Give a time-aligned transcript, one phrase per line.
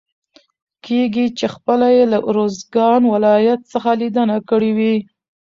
[0.85, 4.95] کېږي چې خپله يې له روزګان ولايت څخه ليدنه کړي وي.